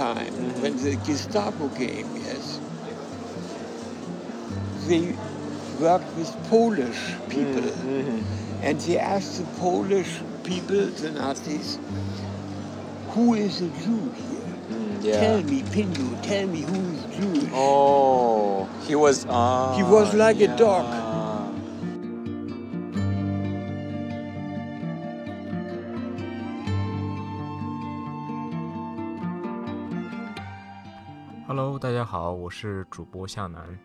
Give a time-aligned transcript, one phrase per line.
[0.00, 2.58] time, when the Gestapo came, yes,
[4.88, 5.12] they
[5.78, 7.68] worked with Polish people.
[7.68, 8.62] Mm, mm-hmm.
[8.62, 11.78] And they asked the Polish people, the Nazis,
[13.10, 14.54] who is a Jew here?
[14.70, 17.52] Mm, tell me, Pindu, tell me who is Jewish.
[17.52, 19.26] Oh, he was.
[19.28, 20.99] Uh, He was ah, like a dog.
[32.50, 33.78] 是主播向南。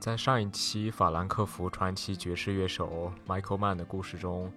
[0.00, 4.50] 在上一期法兰克福传奇爵士乐手 Michael Mann 的故事中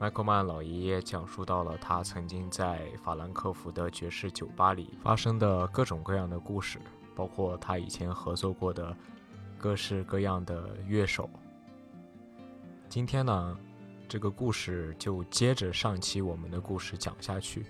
[0.00, 6.80] ，Michael Mann 老爷爷讲述到了他曾经在法兰克福的爵士酒吧里发生的各种各样的故事，
[7.14, 8.94] 包括他以前合作过的
[9.56, 11.30] 各式各样的乐手。
[12.88, 13.56] 今天呢，
[14.08, 17.64] 这个故事就接着上期我们的故事讲下去。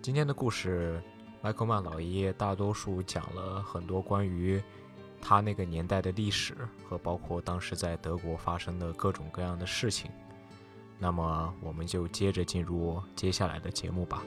[0.00, 1.02] 今天的故事。
[1.44, 4.62] 麦克曼老爷爷大多数讲了很多关于
[5.20, 6.56] 他那个年代的历史
[6.88, 10.08] 和包括当时在德国发生的各种各样的事情。
[11.00, 14.22] 那么，我们就接着进入接下来的节目吧。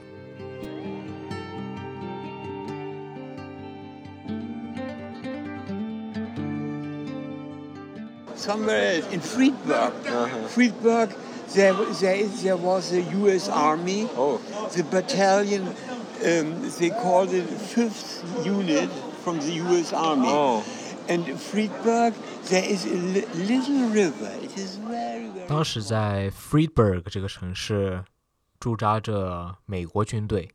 [8.36, 9.92] Somewhere in Friedberg,
[10.50, 11.08] Friedberg,
[11.54, 13.48] there, there, there was a U.S.
[13.48, 14.06] Army.
[14.14, 14.38] Oh.
[14.72, 15.64] The battalion,
[16.24, 18.88] um, they called it Fifth Unit
[19.22, 19.92] from the U.S.
[19.92, 20.28] Army.
[20.28, 20.62] Oh.
[21.08, 22.14] And Friedberg,
[22.48, 24.30] there is a li- little river.
[24.42, 25.46] It is very, very.
[25.46, 28.04] 当时在 Friedberg 这个城市
[28.58, 30.50] 驻扎着美国军队，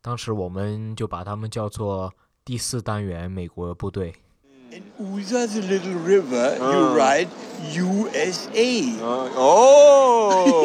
[0.00, 4.14] 当时我们就把他们叫做第四单元美国部队。
[4.71, 7.29] In Usa, the little river, you write
[7.73, 8.99] USA.
[8.99, 10.63] Uh, oh.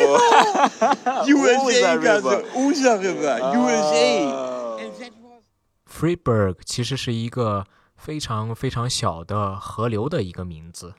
[1.26, 2.42] USA, Usa got the River.
[2.56, 4.24] Usa River, USA.
[4.26, 4.78] Oh.
[4.80, 5.42] And that was
[5.86, 7.66] Freeburg 其实是一个
[7.96, 10.94] 非常非常小的河流的一个名字。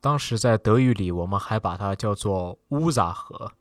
[0.00, 3.52] 当时在德语里，我们还把它叫做乌扎河。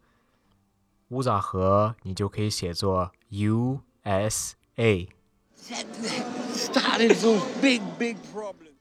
[1.09, 5.09] 乌扎河你就可以写作 U S A。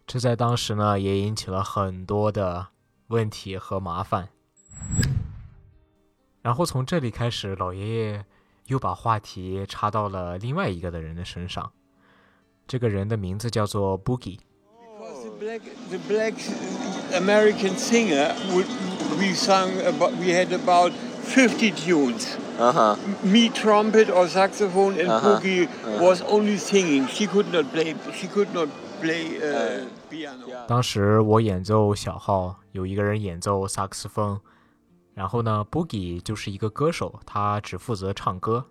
[0.08, 2.68] 这在当时呢，也引起了很多的
[3.08, 4.30] 问题和麻烦。
[6.42, 8.26] 然后从这里开始，老爷爷
[8.68, 11.72] 又把话题插到了另外一个的人的身上。
[12.68, 14.40] 这个人的名字叫做 Boogie。
[15.90, 16.34] The black,
[17.14, 18.68] American singer, would,
[19.20, 20.92] we sung about, we had about
[21.24, 22.38] 50 tunes.
[22.59, 22.97] Uh huh.
[23.23, 25.69] Me trumpet or saxophone, and Uh-huh, Boogie
[26.01, 27.07] was only singing.
[27.09, 27.95] She could not play.
[28.15, 28.69] She could not
[29.01, 30.47] play uh, piano.
[30.69, 34.41] 当时我演奏小号，有一个人演奏萨克斯风，
[35.15, 38.67] 然后呢，Boogie 就是一个歌手，他只负责唱歌。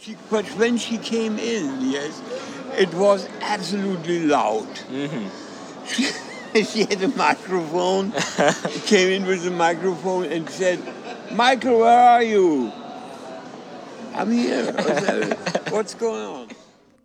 [0.00, 2.12] She, but when she came in, yes,
[2.76, 4.66] it was absolutely loud.
[5.86, 8.12] she had a microphone,
[8.86, 10.78] came in with a microphone and said,
[11.30, 12.70] Michael, where are you?
[14.15, 14.73] I'm here.
[15.69, 16.49] What's going on?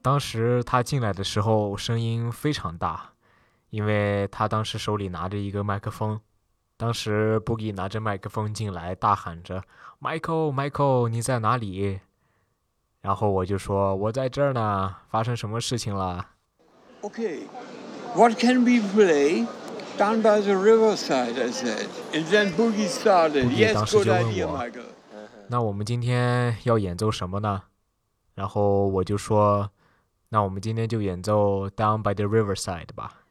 [0.03, 3.11] 当时他进来的时候声音非常大，
[3.71, 6.21] 因为他当时手里拿着一个麦克风。
[6.77, 9.62] 当时 Boogie 拿着麦克风进来，大喊着
[10.00, 12.00] ：“Michael，Michael，你在哪里？”
[13.00, 16.27] 然后我就说：“我在这儿呢，发生什么事情了
[17.00, 17.43] Okay,
[18.15, 19.47] what can we play?
[19.97, 21.87] Down by the riverside, I said.
[22.12, 23.47] And then Boogie started.
[23.47, 24.59] Boogie yes, 当时 good 就问 idea, 我。
[24.59, 24.95] Michael.
[25.48, 27.62] 那我们今天要演奏什么呢？
[28.34, 29.70] 然后我就说
[30.30, 33.22] ：“那我们今天就演奏《Down by the Riverside》吧。”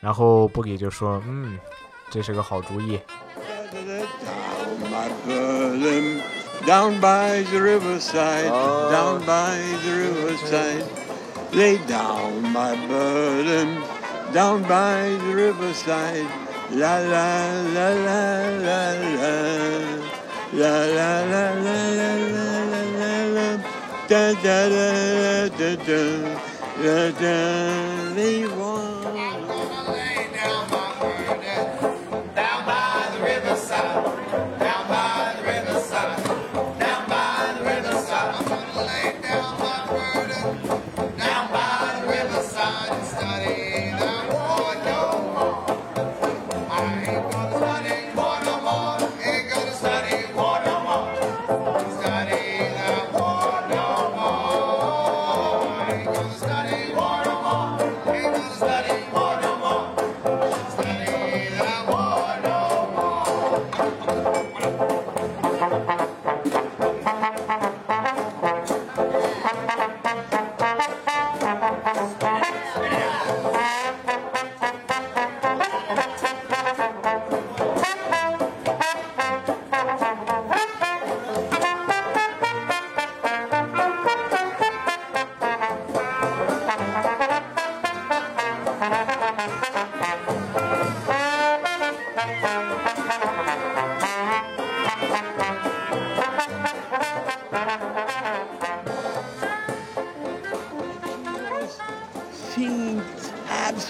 [0.00, 1.58] 然后 Boogie 就说：“嗯，
[2.10, 3.00] 这是个好主意。”
[3.72, 6.20] Down burden,
[6.66, 8.90] down by the riverside, Oh.
[8.92, 10.84] down by the riverside.
[11.52, 13.82] Lay down my burden,
[14.34, 16.26] down by the riverside.
[16.72, 20.11] La la la la la la.
[20.54, 23.56] La la la la la la la la la.
[24.06, 26.02] Da da da da da
[26.82, 27.36] da da.
[28.58, 29.02] Want.
[32.36, 34.31] Down by the riverside,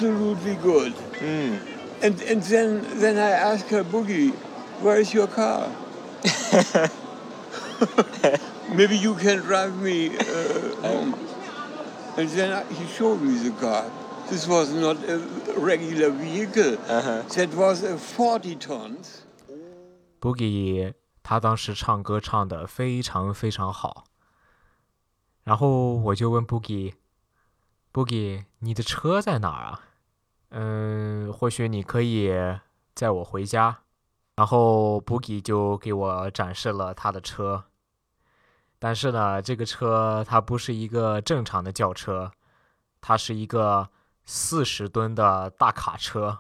[0.02, 0.92] absolutely good.
[1.20, 1.58] Mm.
[2.02, 4.32] And and then then I asked her, Boogie,
[4.80, 5.70] where is your car?
[8.74, 10.22] Maybe you can drive me uh,
[10.82, 11.14] home.
[12.16, 13.84] And then I, he showed me the car.
[14.28, 15.18] This was not a
[15.56, 16.76] regular vehicle.
[16.88, 17.22] Uh-huh.
[17.34, 19.22] That was a 40 tons.
[20.20, 24.04] Boogie 他当时唱歌唱得非常非常好，
[25.44, 29.80] 然后我就问 Boogie，Boogie，你的车在哪儿啊？
[30.52, 32.30] 嗯，或许你可以
[32.94, 33.80] 载我回家。
[34.36, 37.64] 然后布吉就给我展示了他的车，
[38.78, 42.32] 但是呢，这个车它不是一个正常的轿车，
[43.02, 43.90] 它是一个
[44.24, 46.38] 四十吨的大卡车。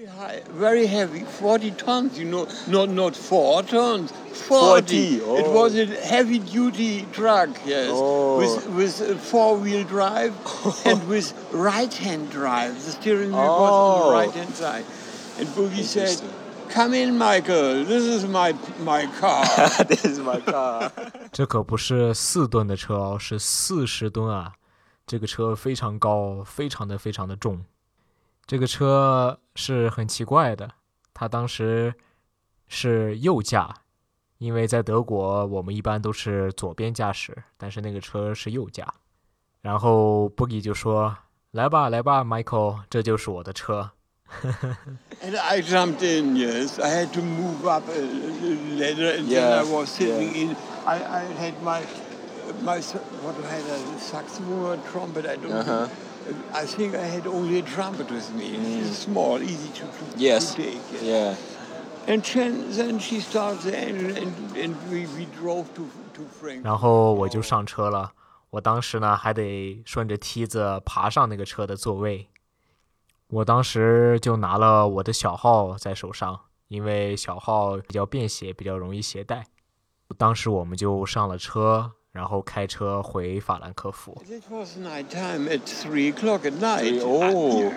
[0.00, 5.18] Very high, very heavy, 40 tons, you know, not not four tons, 40.
[5.18, 5.52] 40, It oh.
[5.52, 8.38] was a heavy duty truck, yes, Oh.
[8.38, 10.32] with, with a four wheel drive
[10.86, 12.74] and with right hand drive.
[12.86, 14.06] The steering wheel was on Oh.
[14.06, 14.84] the right hand side.
[15.38, 16.30] And Boogie said, Interesting.
[16.70, 19.44] Come in, Michael, this is my, my car.
[19.84, 20.90] this is my car.
[21.32, 24.52] 这可不是四吨的车哦，是四十吨啊！
[25.06, 27.64] 这个车非常高，非常的非常的重。
[28.45, 30.69] 这个车是很奇怪的，
[31.13, 31.93] 它当时
[32.67, 33.73] 是右驾，
[34.37, 38.93] 因为在德国我们一般都是左边驾驶，但是那个车是右驾。
[39.61, 41.15] 然后 Boogie 就说
[41.51, 43.91] ：“来吧，来吧，Michael，这就是我的车。
[45.21, 46.81] And I jumped in, yes.
[46.81, 50.49] I had to move up a, a ladder, and then I Yeah, was sitting yeah.
[50.49, 50.55] in.
[50.85, 51.81] I, I had my,
[52.61, 52.79] my
[53.23, 55.25] what I had a saxophone or trumpet.
[55.25, 55.51] I don't.
[55.51, 55.87] Uh-huh.
[56.53, 58.55] I think I had only a trumpet with me.
[58.81, 60.53] It's small, easy to, to, Yes.
[60.53, 60.79] to take.
[61.01, 61.03] yes.
[61.03, 61.35] Yeah.
[62.07, 65.83] And then, then she started engine, and, and we, we drove to
[66.13, 66.63] to Frankfurt.
[66.63, 68.11] 然后我就上车了。
[68.51, 72.29] 我当时呢还得顺着梯子爬上那个车的座位。
[73.27, 79.45] 我当时就拿了我的小号在手上，因为小号比较便携，比较容易携带。
[80.17, 84.21] 当时我们就上了车，然后开车回法兰克福。
[84.29, 87.01] It was night time at three o'clock at night.
[87.01, 87.71] Oh.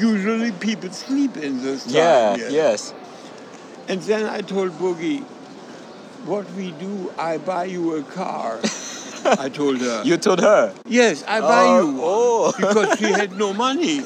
[0.00, 1.94] Usually people sleep in this time.
[1.94, 2.48] Yeah.
[2.50, 2.94] yes.
[3.86, 5.22] And then I told Boogie,
[6.24, 8.58] what we do, I buy you a car.
[9.26, 10.02] I told her.
[10.04, 10.72] You told her.
[10.86, 12.00] yes, I buy Oh, you one.
[12.02, 12.52] oh.
[12.56, 14.00] because she had no money.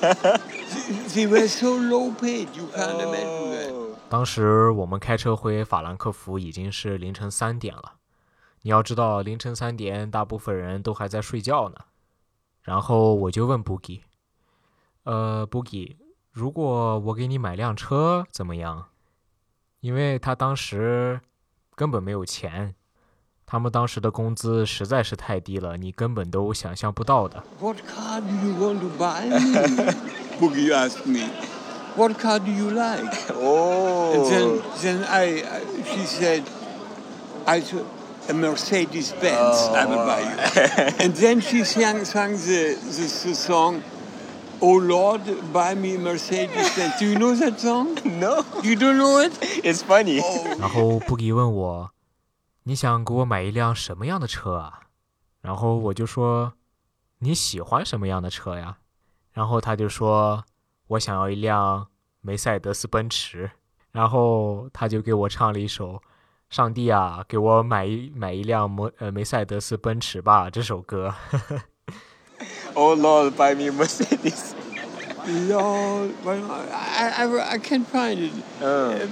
[1.14, 3.70] they, were so low paid, you can't imagine that.
[3.70, 3.84] Oh.
[4.08, 7.97] 当时我们开车回法兰克福已经是凌晨三点了。
[8.68, 11.76] 你要知道，凌晨三点大部分人都还在睡觉呢。
[12.60, 14.02] 然后我就问 Boogie，
[15.04, 15.96] 呃，Boogie，
[16.32, 18.88] 如果我给你买辆车怎么样？
[19.80, 21.18] 因为他当时
[21.74, 22.74] 根本没有钱，
[23.46, 27.42] 他们当时的工资实在是太低了，你根本都想象不到的。
[27.58, 29.94] What car do you want to buy me?
[30.38, 31.26] Boogie asked me.
[31.96, 33.32] What car do you like?
[33.32, 34.12] Oh.
[34.12, 36.42] And then, then I, I she said,
[37.46, 37.86] I said,
[38.28, 41.04] a Mercedes Benz, I will buy you.
[41.04, 43.82] and then she sang, sang the, the, the song,
[44.60, 46.98] Oh Lord, buy me a Mercedes Benz.
[46.98, 47.96] Do you know that song?
[48.04, 48.44] no.
[48.62, 49.32] You don't know it?
[49.64, 50.20] It's funny.
[50.20, 51.92] Oh, 然后布吉问我
[52.64, 54.88] ：“你想给我买一辆什么样的车啊？”
[55.40, 56.54] 然后我就说
[57.20, 58.78] ：“你喜欢什么样的车呀？”
[59.32, 60.44] 然后他就说
[60.88, 61.86] ：“我想要一辆
[62.20, 63.52] 梅赛德斯奔驰。”
[63.92, 66.02] 然后他就给我唱了一首
[66.49, 71.13] ：“上帝啊，给我买一买一辆摩呃梅赛德斯奔驰吧。”这首歌。
[72.75, 74.53] Oh Lord, buy me a Mercedes.
[75.47, 78.31] Lord, well, I, I, I can't find it.
[78.61, 79.07] Uh.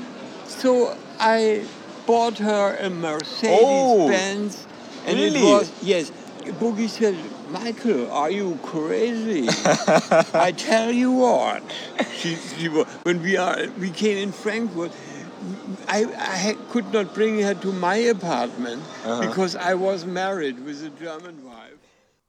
[0.47, 1.61] So I
[2.05, 4.65] bought her a Mercedes Oh, Benz,
[5.05, 5.43] and it really?
[5.43, 6.11] was yes.
[6.59, 7.15] Boogie said,
[7.51, 9.47] "Michael, are you crazy?"
[10.33, 11.61] I tell you what.
[12.13, 14.91] She, she wa- when we are we came in Frankfurt.
[15.86, 19.20] I, I could not bring her to my apartment Uh-huh.
[19.20, 21.78] because I was married with a German wife.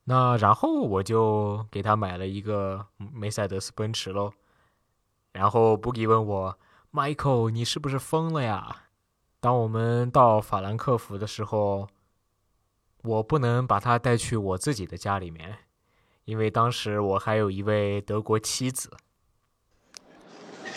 [0.05, 4.31] 那然后我就给他买了一个梅赛德斯奔驰喽。
[5.33, 6.57] 然后 bogie 问我
[6.93, 8.83] ：“Michael，你是不是疯了呀？”
[9.39, 11.87] 当我们到法兰克福的时候，
[13.03, 15.59] 我不能把他带去我自己的家里面，
[16.25, 18.89] 因为当时我还有一位德国妻子。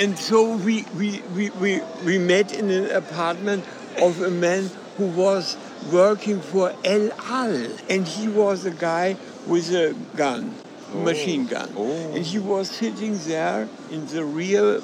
[0.00, 3.64] And so we, we, we, we, we met in an apartment
[4.00, 5.59] of a man who was
[5.92, 7.66] working for El Al.
[7.90, 9.16] And he was a guy
[9.47, 10.54] with a gun,
[10.95, 11.71] machine gun.
[11.76, 12.14] Oh.
[12.14, 14.80] And he was sitting there in the rear,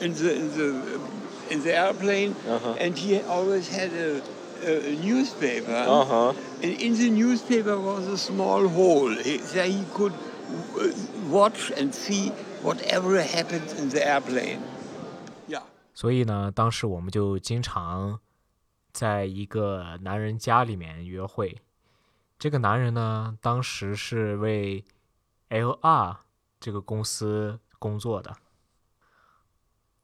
[0.00, 1.00] in the, in the,
[1.50, 2.36] in the airplane.
[2.46, 2.76] Uh-huh.
[2.78, 4.22] And he always had a,
[4.62, 5.72] a, a newspaper.
[5.72, 6.32] Uh huh.
[6.62, 9.12] And in the newspaper was a small hole.
[9.16, 10.12] There he could
[10.78, 10.92] uh,
[11.28, 12.30] watch and see
[12.64, 14.58] whatever happens in the airplane.
[15.96, 18.18] 所以呢，当时我们就经常
[18.92, 21.60] 在一个男人家里面约会。
[22.36, 24.84] 这个男人呢，当时是为
[25.50, 26.16] LR
[26.58, 28.34] 这个公司工作的。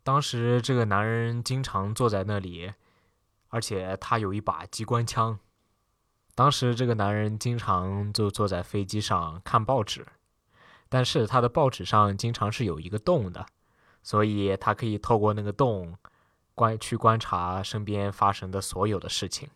[0.05, 2.73] 当时这个男人经常坐在那里，
[3.49, 5.41] 而且他有一把机关枪。
[6.37, 10.07] 当时这个男人经常就坐在飞机上看报纸，
[10.90, 13.46] 但是他的报纸上经常是有一个洞的，
[14.04, 15.96] 所以他可以透过那个洞
[16.54, 19.50] 观去观察身边发生的所有的事情。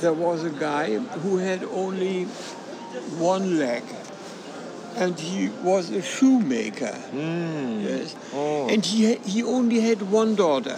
[0.00, 2.26] There was a guy who had only
[3.18, 3.82] one leg,
[4.96, 6.94] and he was a shoemaker.
[7.14, 7.82] Mm.
[7.82, 8.14] Yes.
[8.34, 8.68] Oh.
[8.68, 10.76] And he, ha- he only had one daughter.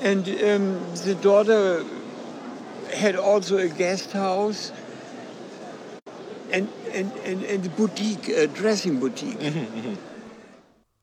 [0.00, 1.84] And um, the daughter
[2.94, 4.70] had also a guest house
[6.52, 9.36] and, and, and, and a boutique, a dressing boutique.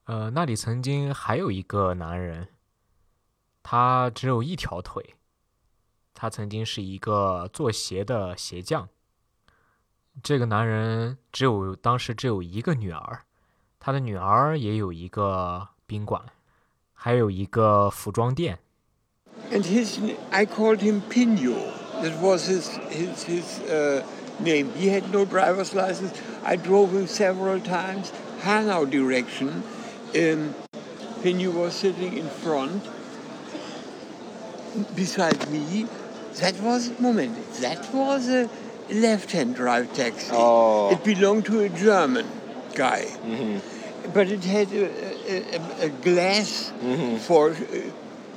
[0.06, 2.50] 呃，那里曾经还有一个男人，
[3.62, 5.16] 他只有一条腿，
[6.14, 8.90] 他曾经是一个做鞋的鞋匠。
[10.22, 13.22] 这个男人只有当时只有一个女儿，
[13.80, 16.22] 他的女儿也有一个宾馆，
[16.94, 18.60] 还有一个服装店。
[19.52, 21.56] And his, n- I called him Pino.
[22.02, 24.04] That was his, his, his uh,
[24.41, 24.73] name.
[24.75, 26.21] He had no driver's license.
[26.45, 29.63] I drove him several times, Hanau direction.
[30.17, 30.55] Um,
[31.23, 32.83] Pino was sitting in front
[34.95, 35.87] beside me.
[36.41, 38.49] That was, moment, that was a
[38.91, 40.31] left-hand drive taxi.
[40.33, 40.93] Oh.
[40.93, 42.27] It belonged to a German
[42.75, 43.07] guy.
[44.15, 44.85] But it had a,
[45.27, 46.73] a, a, glass
[47.27, 47.57] for uh,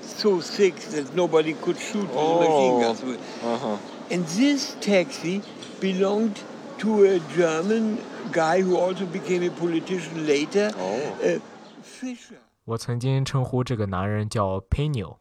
[0.01, 2.39] so thick that nobody could shoot with Oh.
[2.39, 3.43] machine guns with.
[3.43, 3.77] Uh-huh.
[4.12, 5.41] And this taxi
[5.80, 6.41] belonged
[6.80, 7.98] to a German
[8.32, 11.15] guy who also became a politician later, Oh.
[11.24, 11.39] uh,
[11.82, 12.36] Fischer.
[12.65, 15.18] 我曾经称呼这个男人叫 p e n o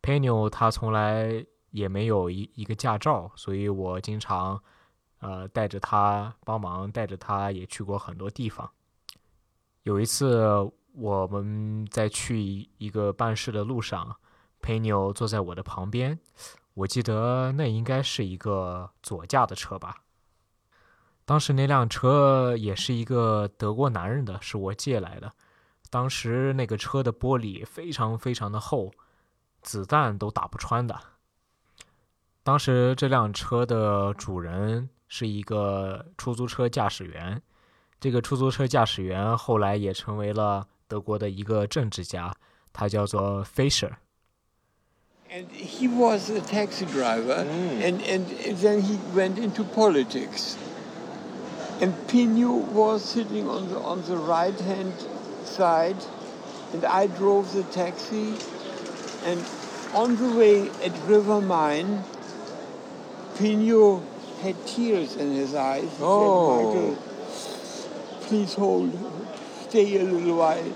[0.00, 4.60] p e n o 他从来也没有一一个驾照，所以我经常
[5.20, 8.70] 呃带着他帮忙，带着他也去过很多地方。
[9.84, 10.46] 有一次
[10.94, 14.16] 我们在去一一个办事的路上
[14.60, 16.18] p e n o 坐在我的旁边，
[16.74, 19.96] 我记得那应该是一个左驾的车吧。
[21.24, 25.32] 当时那辆车也是一个德国男人的，是我借来的。
[25.90, 28.90] 当时那个车的玻璃非常非常的厚，
[29.60, 30.98] 子弹都打不穿的。
[32.42, 37.40] 当时这辆车的主人是一个出租车驾驶员，
[38.00, 42.34] 这个出租车驾驶员后来也成为了德国的一个政治家，
[42.72, 43.92] 他叫做 Fisher。
[45.34, 47.82] And he was a taxi driver, mm.
[47.82, 48.26] and, and
[48.58, 50.58] then he went into politics.
[51.80, 54.92] And Pino was sitting on the, on the right hand
[55.44, 55.96] side,
[56.74, 58.34] and I drove the taxi.
[59.24, 59.42] And
[59.94, 62.04] on the way at River Mine,
[63.38, 64.02] Pino
[64.42, 65.84] had tears in his eyes.
[65.84, 66.20] He Oh.
[66.20, 68.92] said, Michael, please hold,
[69.66, 70.72] stay a little while.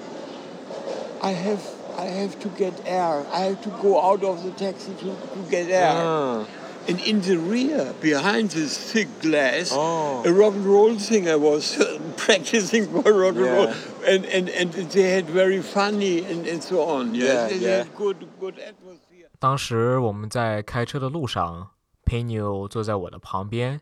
[1.23, 1.63] I have,
[1.98, 3.26] I have to get air.
[3.32, 5.92] I have to go out of the taxi to, to get air.
[5.96, 6.46] Ah.
[6.88, 10.24] And in the rear, behind this thick glass, Oh.
[10.26, 11.78] a rock and roll singer was
[12.18, 13.76] practicing for rock and roll, Yeah.
[14.16, 17.14] and, and, and they had very funny and, and so on.
[17.14, 17.78] Yes, Yeah, they yeah.
[17.84, 19.30] had good good atmosphere.
[19.40, 21.70] 当时我们在开车的路上
[22.04, 23.80] p e n o 坐在我的旁边，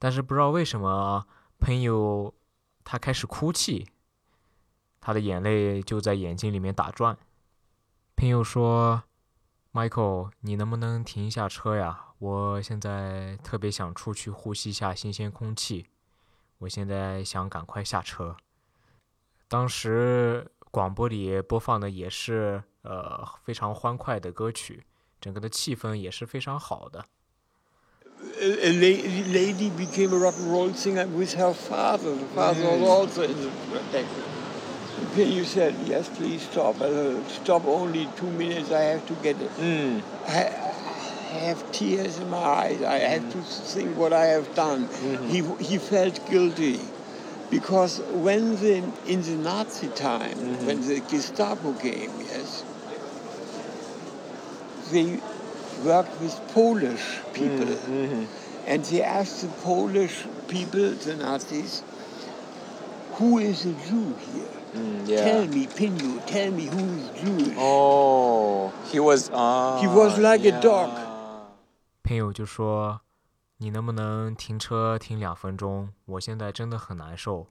[0.00, 1.24] 但是不知道为什么
[1.60, 2.34] p e n o
[2.82, 3.86] 他开始哭泣，
[5.09, 7.17] 他的眼泪就在眼睛里面打转。
[8.15, 9.01] 朋友说
[9.73, 11.99] ：“Michael，你能不能停一下车呀？
[12.19, 15.87] 我现在特别想出去呼吸一下新鲜空气。
[16.59, 18.37] 我现在想赶快下车。”
[19.49, 24.85] 当时广播里播放的也是呃非常欢快的歌曲，
[25.19, 27.03] 整个的气氛也是非常好的。
[28.39, 32.15] Lady became a rock and roll singer with her father.
[32.15, 33.49] The father was also in the
[33.91, 34.05] band.
[35.15, 36.81] You said, "Yes, please stop.
[36.81, 38.71] Uh, stop only two minutes.
[38.71, 40.01] I have to get it." Mm.
[40.27, 40.69] I,
[41.29, 42.81] I have tears in my eyes.
[42.81, 43.39] I have hmm.
[43.39, 44.85] to think what I have done.
[44.85, 45.27] Hmm.
[45.27, 46.79] He, he felt guilty
[47.51, 50.65] because when the in the Nazi time, hmm.
[50.65, 52.63] when the Gestapo came, yes,
[54.91, 55.19] they
[55.85, 57.77] worked with Polish people,
[58.65, 61.83] and they asked the Polish people, the Nazis,
[63.13, 64.58] who is a Jew here?
[64.75, 67.55] Mm, Tell me, Pinu, tell me who is Jewish.
[67.57, 69.29] Oh, he was.
[69.33, 69.79] Ah.
[69.81, 70.89] He was like a dog.
[72.03, 73.01] 朋友就说
[73.57, 75.89] ：“你能不能停车停两分钟？
[76.05, 77.47] 我现在真的很难受，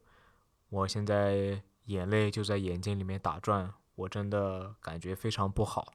[0.69, 5.93] 我现在眼泪就在眼睛里面打转，我真的感觉非常不好。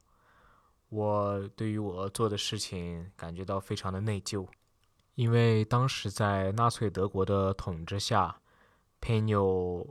[0.90, 4.46] 我对于我做的事情感觉到非常的内疚，
[5.14, 8.40] 因为当时在纳粹德国的统治下，
[9.00, 9.86] 佩纽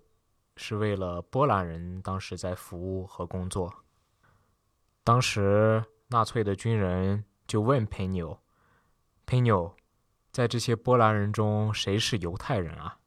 [0.55, 3.73] 是为了波兰人当时在服务和工作。
[5.03, 8.39] 当时纳粹的军人就问佩纽
[9.25, 9.75] ：“佩纽，
[10.31, 12.99] 在这些波兰人中，谁是犹太人啊？”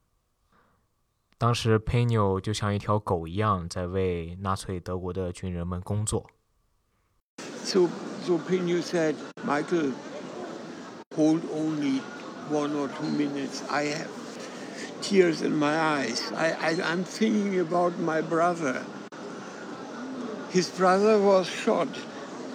[1.39, 6.29] 当时佩纽就像一条狗一样，在为纳粹德国的军人们工作。
[7.63, 7.87] So,
[8.23, 9.93] so Pinu said, Michael,
[11.15, 12.01] hold only
[12.49, 13.61] one or two minutes.
[13.69, 14.07] I have
[15.01, 16.31] tears in my eyes.
[16.33, 18.85] I, I, I'm thinking about my brother.
[20.49, 21.89] His brother was shot.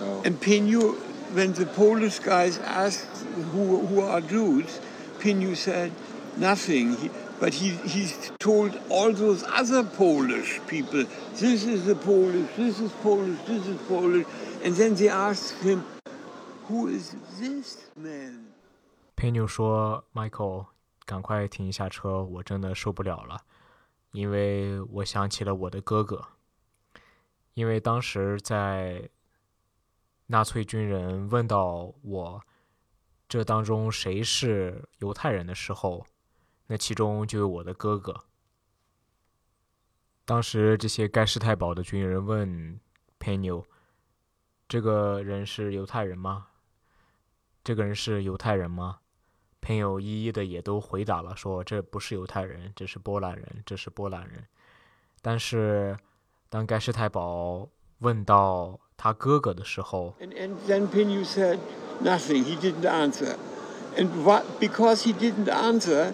[0.01, 0.23] Oh.
[0.25, 0.95] And Pinu,
[1.35, 4.81] when the Polish guys asked who, who are Jews,
[5.19, 5.93] Pinu said
[6.37, 6.97] nothing.
[6.97, 8.09] He, but he, he
[8.39, 13.77] told all those other Polish people, this is the Polish, this is Polish, this is
[13.89, 14.27] Polish.
[14.63, 15.85] And then they asked him,
[16.67, 18.47] who is this man?
[19.17, 19.49] Pinu
[21.13, 23.39] 赶快停一下车，我真的受不了了，
[24.13, 26.27] 因为我想起了我的哥哥。
[27.53, 29.11] 因为当时在
[30.29, 32.43] 纳粹军人问到我
[33.29, 36.07] 这当中谁是犹太人的时候，
[36.69, 38.25] 那其中就有我的哥哥。
[40.25, 42.81] 当时这些盖世太保的军人问
[43.19, 43.67] 佩纽：
[44.67, 46.47] 这个人是犹太人吗？
[47.63, 49.01] 这个人是犹太人吗？”
[49.63, 54.45] 朋友一一的也都回答了，说这不是犹太人，这是波兰人，这是波兰人。
[55.23, 55.97] 但是，
[56.51, 57.69] 当盖世太保
[58.01, 61.61] 问到他哥哥的时候，And, and then Pinu said
[62.03, 62.45] nothing.
[62.45, 63.37] He didn't answer.
[63.97, 66.13] And what, because he didn't answer,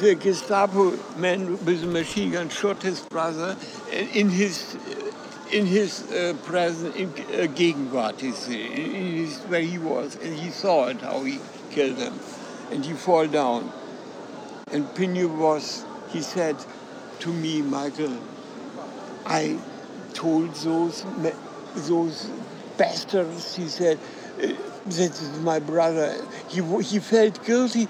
[0.00, 3.56] the Gestapo man with a machine gun shot his brother
[3.90, 4.76] in his
[5.50, 10.88] in his uh, present in uh, Gegenwart, in his, where he was, and he saw
[10.88, 11.38] it how he
[11.70, 12.12] killed him,
[12.70, 13.72] and he fall down.
[14.70, 16.56] And Pinu was, he said
[17.20, 18.18] to me, Michael,
[19.26, 19.58] I
[20.14, 21.04] told those
[21.74, 22.30] those
[22.76, 23.54] bastards.
[23.54, 23.98] He said,
[24.42, 24.48] uh,
[24.86, 26.14] "This is my brother."
[26.48, 27.88] He he felt guilty,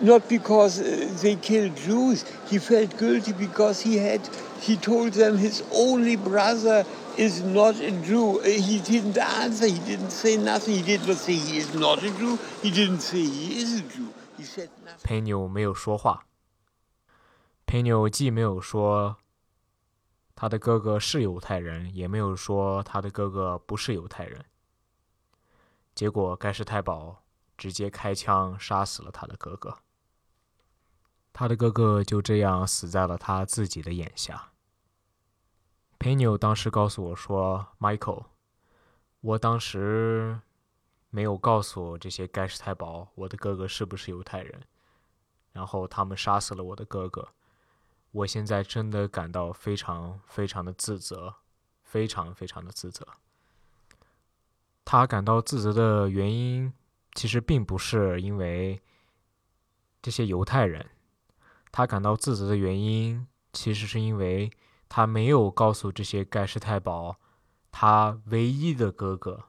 [0.00, 2.24] not because uh, they killed Jews.
[2.48, 4.28] He felt guilty because he had
[4.60, 6.84] he told them his only brother
[7.16, 8.40] is not a Jew.
[8.40, 9.66] Uh, He didn't answer.
[9.66, 10.76] He didn't say nothing.
[10.76, 12.38] He did not say he is not a Jew.
[12.62, 14.08] He didn't say he is a Jew.
[14.38, 15.02] He said nothing.
[15.02, 16.26] 佩纽没有说话。
[17.66, 19.16] 佩纽既没有说
[20.34, 24.44] 他的哥哥是犹太人，也没有说他的哥哥不是犹太人。
[25.94, 27.22] 结果盖世太保
[27.56, 29.78] 直接开枪杀死了他的哥哥。
[31.32, 34.51] 他的哥哥就这样死在了他自己的眼下。
[36.02, 38.24] 佩纽当时告诉我说：“Michael，
[39.20, 40.40] 我当时
[41.10, 44.62] 没有告诉这些盖世太保我的哥哥是不是犹太人，
[45.52, 47.28] 然后他们杀死了我的哥哥。
[48.10, 51.36] 我现在真的感到非常非常的自责，
[51.84, 53.06] 非常非常的自责。
[54.84, 56.72] 他感到自责的原因，
[57.14, 58.82] 其实并不是因为
[60.02, 60.90] 这些犹太人，
[61.70, 64.50] 他感到自责的原因，其实是因为
[64.94, 67.16] 他没有告诉这些盖世太保，
[67.70, 69.44] 他唯一的哥哥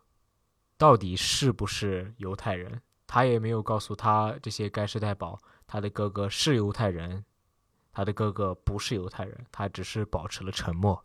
[0.77, 2.81] 到底是不是犹太人。
[3.05, 7.25] 他也没有告诉他这些盖世太保，他的哥哥是犹太人，
[7.91, 11.01] 他的哥哥不是犹太人，他只是保持了沉默。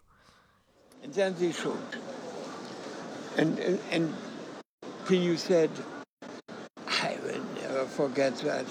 [1.03, 1.75] And then they showed.
[3.37, 4.09] And, and, and
[5.05, 5.71] Pinu said,
[6.87, 8.67] I will never forget that.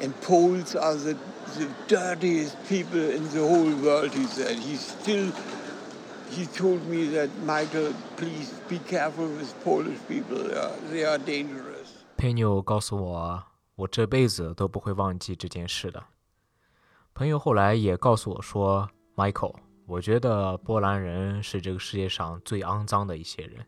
[0.00, 1.16] And Poles are the,
[1.56, 4.56] the dirtiest people in the whole world, he said.
[4.58, 5.32] He still,
[6.30, 10.36] he told me that, Michael, please be careful with Polish people.
[10.36, 12.04] They are, they are dangerous.
[12.16, 13.42] 佩纽告诉我，
[13.74, 16.02] 我这辈子都不会忘记这件事的。
[17.14, 19.54] 朋友后来也告诉我说，Michael，
[19.86, 23.66] 我觉得波兰人是这个世界上最肮脏的一些人，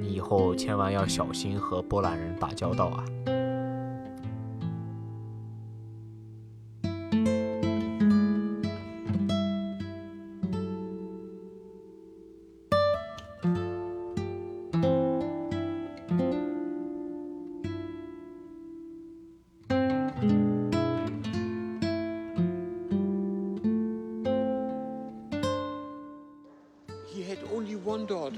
[0.00, 3.04] 你以后千万要小心和波兰人打交道啊。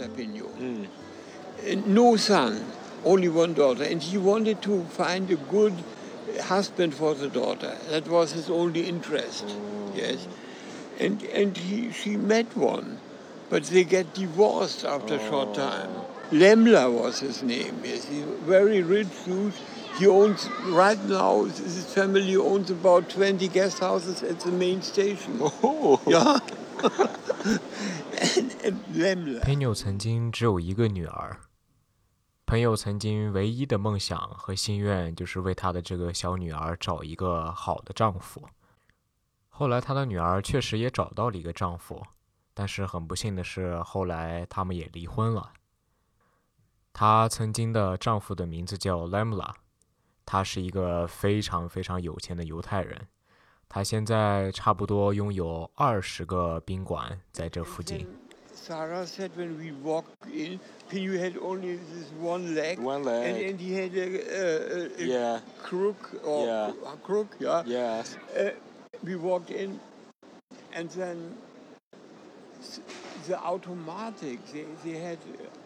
[0.00, 0.86] He had only one daughter, mm.
[1.56, 1.72] Pinu.
[1.72, 2.64] And no son.
[3.04, 5.74] only one daughter, and he wanted to find a good
[6.42, 7.76] husband for the daughter.
[7.90, 9.46] That was his only interest.
[9.46, 9.96] Mm.
[9.96, 10.28] Yes,
[10.98, 12.98] and and he she met one,
[13.48, 15.54] but they get divorced after a short oh.
[15.54, 15.90] time.
[16.30, 17.80] Lemler was his name.
[17.84, 19.52] Yes, he's very rich dude.
[19.98, 21.44] He owns right now.
[21.44, 25.40] His family owns about 20 guest houses at the main station.
[25.62, 26.00] Oh.
[26.06, 26.38] Yeah.
[29.42, 31.40] 朋友曾经只有一个女儿，
[32.46, 38.46] 朋友曾经唯一的梦想和心愿就是为他的这个小女儿找一个好的丈夫。
[39.48, 42.02] 后来他的女儿确实也找到了一个丈夫，
[42.52, 45.52] 但是很不幸的是，后来他们也离婚了。
[46.92, 49.52] 她曾经的丈夫的名字叫 Lamla，
[50.26, 53.08] 他是一个非常非常有钱的犹太人。
[53.68, 58.08] 他现在差不多拥有二十个宾馆在这附近。
[58.62, 62.78] Sarah said when we walked in, Pinu had only this one leg.
[62.78, 63.50] One And, leg.
[63.50, 65.40] and he had a, a, a, Yeah.
[65.62, 66.72] crook or Yeah.
[66.92, 67.62] a crook, yeah.
[67.64, 68.16] Yes.
[68.38, 68.50] Uh,
[69.02, 69.80] we walked in,
[70.74, 71.36] and then
[73.26, 75.18] the automatic, they, they had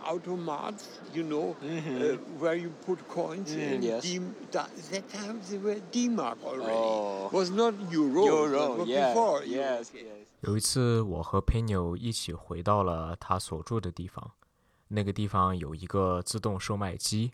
[0.05, 3.83] automats, you know, uh, where you put coins Mm, in.
[3.83, 4.03] yes.
[4.03, 4.21] D-
[4.53, 6.73] that, that time they were D-mark already.
[6.73, 7.29] Oh.
[7.33, 8.25] Was not euro.
[8.25, 8.85] Euro.
[8.85, 9.09] Yeah.
[9.09, 9.61] before euro.
[9.61, 9.91] Yes.
[10.47, 14.33] 有一次，我和佩纽一起回到了他所住的地方，
[14.89, 17.33] 那个地方有一个自动售卖机，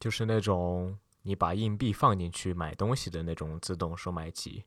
[0.00, 4.64] 就是那种你把硬币放进去买东西的那种自动售卖机。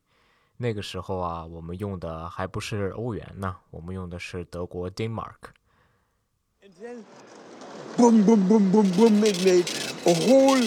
[0.58, 5.54] 那个时候啊，我们用的还不是欧元呢，我们用的是德国 Denmark。
[6.62, 7.04] And then,
[7.98, 9.66] boom, boom, boom, boom, boom, it made
[10.06, 10.62] a whole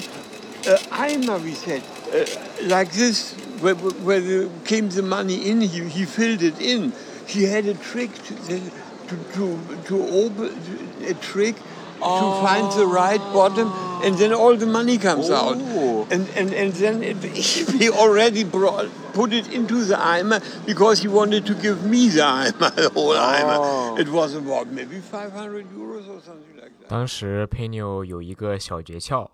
[0.67, 2.27] uh, Eimer, we said, uh,
[2.67, 6.94] like this, where, where the, came the money in, he, he filled it in.
[7.26, 10.58] He had a trick to, to, to, to open,
[11.06, 13.72] a trick to find the right bottom,
[14.04, 15.58] and then all the money comes out.
[15.58, 16.08] Oh.
[16.12, 21.08] And, and, and then it, he already brought, put it into the Eimer because he
[21.08, 23.96] wanted to give me the Eimer, the whole Oh.
[23.96, 24.00] Eimer.
[24.00, 26.88] It was about maybe 500 euros or something like that.
[26.88, 29.28] 当时佩纽有一个小诀窍，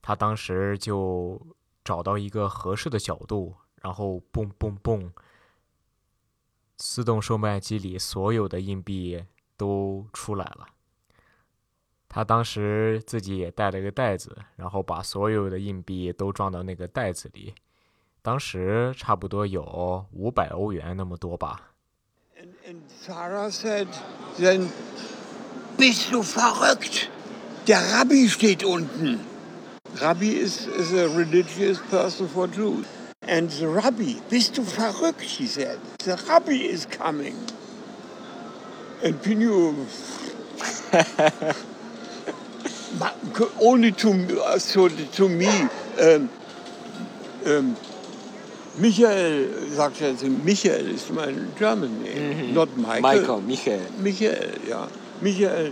[0.00, 1.38] 他当时就
[1.84, 5.11] 找到一个合适的角度， 然后蹦蹦蹦，
[6.77, 9.23] 自动售卖机里所有的硬币
[9.57, 10.67] 都出来了。
[12.07, 17.55] 他当时自己也带了个袋子，然后把所有的硬币都装到那个袋子里。
[18.21, 21.73] 当时差不多有五百欧元那么多吧。
[22.37, 23.87] And, and Sarah said
[24.37, 24.69] then,
[25.77, 27.07] bist du verrückt?
[27.65, 29.19] Der Rabbi steht unten.
[29.99, 32.85] Rabbi is, is a religious person for Jews.
[33.31, 35.21] And the Rabbi, bist du verrückt?
[35.21, 35.79] She said.
[35.99, 37.37] The Rabbi is coming.
[39.01, 39.87] And Pinu,
[43.33, 45.47] co- only to, uh, so to me,
[45.97, 46.29] um,
[47.45, 47.77] um,
[48.77, 50.13] Michael, sagt er,
[50.43, 53.01] Michael ist mein German name, not Michael.
[53.01, 53.41] Michael.
[53.41, 53.81] Michael.
[53.97, 54.87] Michael, ja.
[55.21, 55.71] Michael,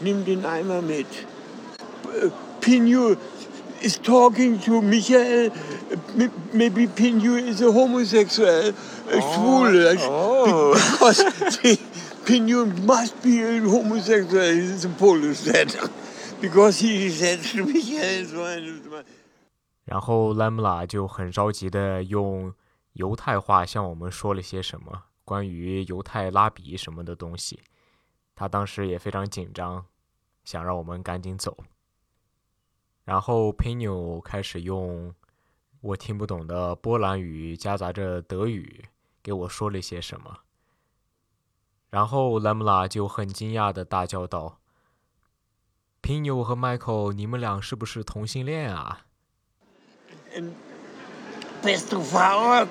[0.00, 1.06] nimm den Eimer mit.
[2.22, 2.28] Äh,
[2.60, 3.16] Pinju
[3.82, 5.50] is talking to Michael.
[6.52, 9.96] Maybe Pinju is a homosexual, a schwul.
[10.00, 10.74] oh.
[10.74, 11.22] Because
[12.24, 14.44] Pinju must be a homosexual.
[14.44, 15.74] He's a Polish dad.
[16.40, 19.04] Because he said to Michael, so ein-
[19.84, 22.52] 然后 Lamla 就很着急的用
[22.92, 27.60] 犹太话向我们说了些什么关于犹太拉比什么的东西。
[28.36, 29.86] 他当时也非常紧张，
[30.44, 31.56] 想让我们赶紧走。
[33.08, 35.14] 然后 p i n o 开始用
[35.80, 38.84] 我听不懂的波兰语夹杂着德语
[39.22, 40.40] 给我说了些什么。
[41.88, 44.58] 然后 Lamla 就很惊讶的大叫道
[46.02, 49.06] p i n o 和 Michael，你们俩是不是同性恋啊
[50.34, 50.50] ？And
[51.62, 51.88] bist?
[51.88, 52.66] Uh.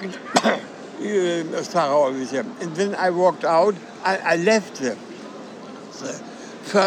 [2.61, 3.73] And then I walked out.
[4.03, 4.97] I, I left them.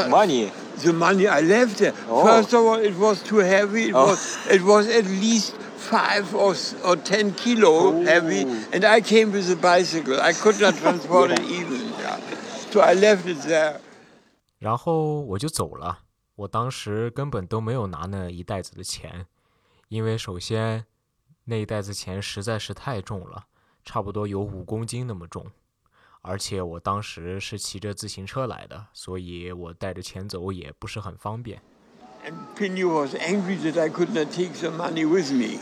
[0.08, 0.52] Money.
[0.78, 1.94] The money I left there.
[2.08, 2.24] Oh.
[2.24, 3.88] First of all, it was too heavy.
[3.88, 4.06] It Oh.
[4.10, 6.54] was it was at least five or
[6.84, 8.04] or ten kilo Oh.
[8.04, 10.20] heavy, and I came with a bicycle.
[10.20, 11.80] I could not transport it even.
[12.00, 12.18] Yeah.
[12.72, 13.80] So I left it there.
[14.58, 16.00] 然后我就走了。
[16.36, 19.26] 我当时根本都没有拿那一袋子的钱，
[19.88, 20.86] 因为首先
[21.44, 23.44] 那一袋子钱实在是太重了，
[23.84, 25.46] 差不多有五公斤那么重，
[26.21, 31.61] 而且我当时是骑着自行车来的，所以我带着钱走也不是很方便。
[32.25, 35.59] And Pinu was angry that I could not take the money with me.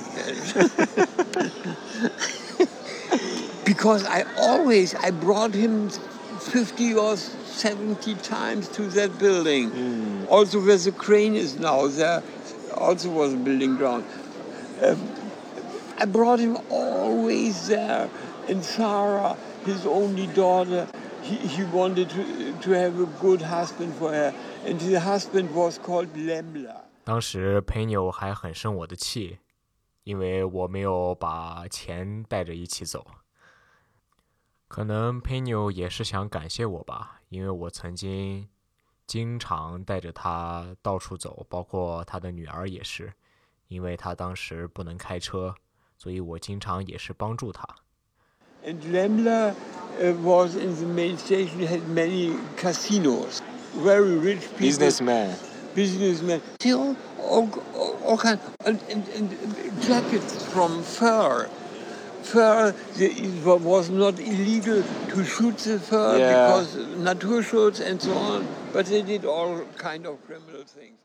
[3.66, 5.90] because I always I brought him
[6.40, 10.26] 50 or 70 times to that building.
[10.30, 12.24] Also, where the crane is now, there
[12.78, 14.06] also was a building ground.
[14.82, 14.98] Um,
[15.98, 18.10] I brought him always there.
[18.48, 20.87] And Sarah, His only daughter,
[21.23, 24.33] he, he wanted to, to have a good husband for her.
[24.67, 26.83] And his husband was called Lemla.
[27.05, 29.39] 当时佩纽还很生我的气，
[30.05, 33.07] 因为我没有把钱带着一起走。
[34.67, 38.47] 可能佩纽也是想感谢我吧，因为我曾经
[39.07, 43.15] 经常带着他到处走，包括他的女儿也是，
[43.69, 45.55] 因为他当时不能开车，
[45.97, 47.67] 所以我经常也是帮助他。
[48.65, 53.43] And Lemla uh, was in the main station, had many casinos.
[53.75, 54.59] Very rich people.
[54.59, 55.37] Businessman.
[55.75, 56.43] businessmen.
[56.61, 57.49] They all, all,
[58.05, 61.49] all, kind and, and, and jackets from fur.
[62.23, 66.29] Fur the, it was not illegal to shoot the fur Yeah.
[66.33, 70.99] because naturschutz and so on, but they did all kind of criminal things.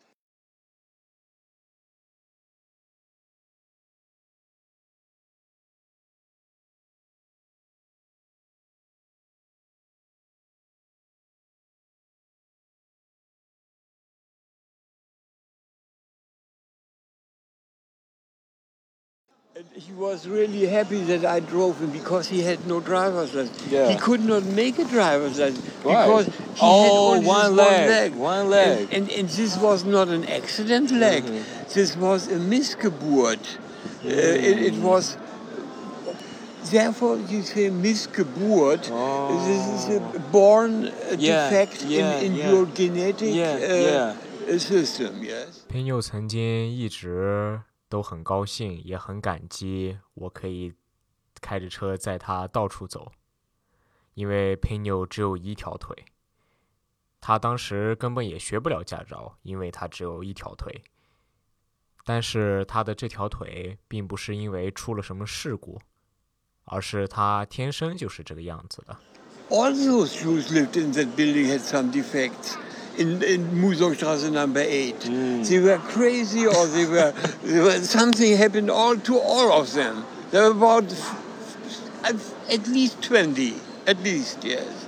[19.74, 23.66] He was really happy that I drove him because he had no driver's license.
[23.66, 23.88] Yeah.
[23.88, 26.06] He could not make a driver's license Why?
[26.06, 28.14] because he Oh, had only one this leg, one leg.
[28.14, 28.78] one leg.
[28.78, 28.94] Mm-hmm.
[28.94, 31.24] And, and, and this was not an accident leg.
[31.74, 33.58] This was a Missgeburt.
[34.04, 35.16] Uh, it, it was.
[36.70, 38.82] Therefore, you say Missgeburt.
[39.44, 41.16] This is a born uh, Oh.
[41.18, 42.50] Yeah, defect yeah, in, in yeah.
[42.50, 43.74] your genetic Yeah, uh,
[44.48, 44.54] yeah.
[44.54, 45.20] uh, system.
[45.24, 45.64] Yes.
[45.68, 47.60] 佩纽曾经一直
[47.93, 50.73] 都很高兴，也很感激我可以
[51.39, 53.11] 开着车载他到处走，
[54.15, 55.95] 因为佩纽只有一条腿，
[57.21, 60.83] 他当时根本也学不了驾照，因为他只有一条腿。
[62.03, 65.79] 但是他的这条腿并不是因为出了什么事故，
[66.63, 68.97] 而是他天生就是这个样子的。
[72.95, 77.11] In, in Musongstraße number eight, they were crazy, or they were,
[77.43, 80.05] they were something happened all to all of them.
[80.29, 83.55] There were about f- f- at least twenty,
[83.87, 84.85] at least yes,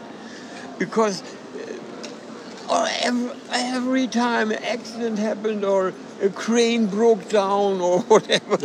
[0.78, 8.02] because uh, or every, every time an accident happened or a crane broke down or
[8.08, 8.58] whatever.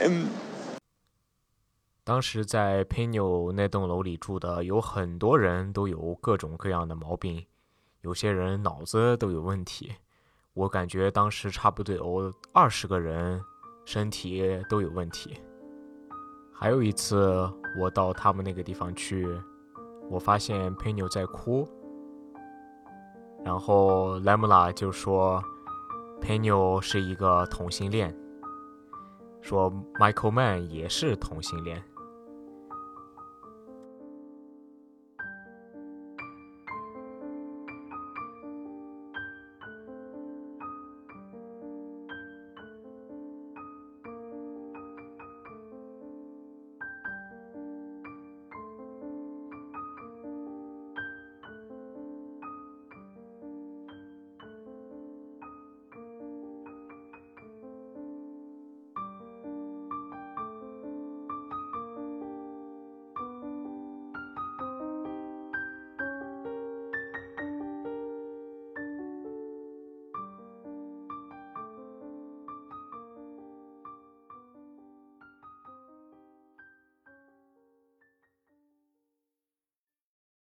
[0.02, 0.30] um,
[2.10, 7.46] 当时在佩纽那栋楼里住的有很多人都有各种各样的毛病，
[8.00, 9.92] 有些人脑子都有问题。
[10.52, 13.40] 我感觉当时差不多有二十个人
[13.84, 15.38] 身体都有问题。
[16.52, 19.28] 还有一次，我到他们那个地方去，
[20.10, 21.64] 我发现佩纽在哭，
[23.44, 25.40] 然后莱姆拉就说
[26.20, 28.12] 佩纽是一个同性恋，
[29.40, 31.80] 说 Michael Mann 也是同性恋。